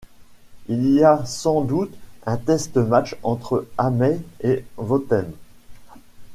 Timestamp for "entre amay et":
3.21-4.65